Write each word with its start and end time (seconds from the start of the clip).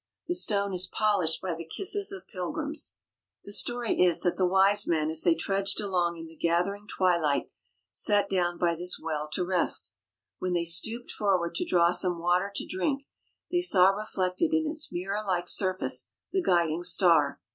The 0.27 0.33
stone 0.33 0.73
is 0.73 0.87
polished 0.87 1.43
by 1.43 1.53
the 1.53 1.63
kisses 1.63 2.11
of 2.11 2.27
pilgrims. 2.27 2.91
The 3.43 3.51
story 3.51 4.01
is 4.01 4.21
that 4.23 4.35
the 4.35 4.47
Wise 4.47 4.87
Men 4.87 5.11
as 5.11 5.21
they 5.21 5.35
trudged 5.35 5.79
along 5.79 6.17
in 6.17 6.25
the 6.25 6.35
gathering 6.35 6.87
twilight 6.87 7.51
sat 7.91 8.27
down 8.27 8.57
by 8.57 8.73
this 8.73 8.97
well 8.99 9.29
to 9.33 9.45
rest. 9.45 9.93
When 10.39 10.53
they 10.53 10.65
stooped 10.65 11.11
forward 11.11 11.53
to 11.53 11.65
draw 11.65 11.91
some 11.91 12.17
water 12.17 12.51
to 12.55 12.65
drink, 12.65 13.03
they 13.51 13.61
saw 13.61 13.91
reflected 13.91 14.55
in 14.55 14.65
its 14.65 14.91
mirror 14.91 15.21
like 15.23 15.47
surface 15.47 16.07
the 16.31 16.41
guiding 16.41 16.81
Star. 16.81 17.39